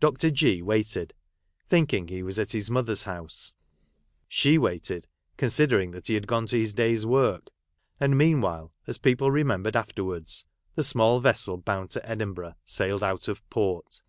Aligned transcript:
Dr. 0.00 0.30
G 0.30 0.62
waited, 0.62 1.12
thinking 1.68 2.08
he 2.08 2.22
was 2.22 2.38
at 2.38 2.52
his 2.52 2.70
mother's 2.70 3.02
house; 3.02 3.52
she 4.26 4.56
waited, 4.56 5.06
considering 5.36 5.90
that 5.90 6.06
he 6.06 6.14
had 6.14 6.26
gone 6.26 6.46
to 6.46 6.56
his 6.58 6.72
day's 6.72 7.04
work. 7.04 7.50
And 8.00 8.16
mean 8.16 8.40
while, 8.40 8.72
as 8.86 8.96
people 8.96 9.30
remembered 9.30 9.76
afterwards, 9.76 10.46
the 10.74 10.82
small 10.84 11.20
vessel 11.20 11.58
bound 11.58 11.90
to 11.90 12.08
Edinburgh 12.08 12.54
sailed 12.64 13.02
out 13.02 13.28
of 13.28 13.42
port. 13.50 14.00